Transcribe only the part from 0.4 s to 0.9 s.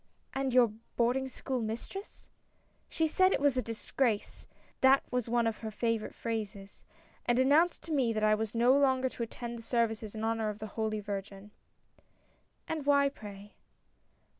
your